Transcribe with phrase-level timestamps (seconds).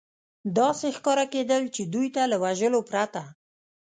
[0.57, 3.21] دا ښکاره کېدل، چې دوی ته له وژلو پرته.